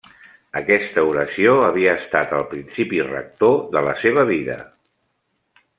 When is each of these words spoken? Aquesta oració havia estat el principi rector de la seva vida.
Aquesta 0.61 1.03
oració 1.09 1.51
havia 1.65 1.93
estat 2.03 2.33
el 2.39 2.43
principi 2.55 3.03
rector 3.11 3.61
de 3.77 3.87
la 3.89 3.95
seva 4.05 4.29
vida. 4.35 4.59